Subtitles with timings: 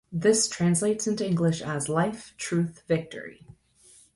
[0.11, 3.45] This translates into English as, "Life, Truth, Victory".